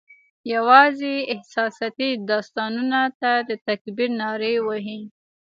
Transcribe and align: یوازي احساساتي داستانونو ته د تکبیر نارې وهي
یوازي 0.53 1.15
احساساتي 1.33 2.09
داستانونو 2.29 3.03
ته 3.19 3.31
د 3.49 3.51
تکبیر 3.67 4.09
نارې 4.21 4.53
وهي 4.67 4.99